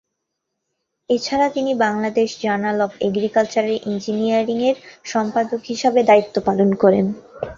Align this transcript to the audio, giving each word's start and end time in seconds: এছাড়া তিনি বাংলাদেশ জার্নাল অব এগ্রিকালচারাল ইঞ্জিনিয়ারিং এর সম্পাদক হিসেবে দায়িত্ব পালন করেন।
এছাড়া 1.09 1.47
তিনি 1.49 1.71
বাংলাদেশ 1.83 2.29
জার্নাল 2.41 2.77
অব 2.81 2.91
এগ্রিকালচারাল 3.07 3.77
ইঞ্জিনিয়ারিং 3.85 4.59
এর 4.69 4.77
সম্পাদক 5.05 5.61
হিসেবে 5.71 5.99
দায়িত্ব 6.09 6.35
পালন 6.47 6.69
করেন। 6.81 7.05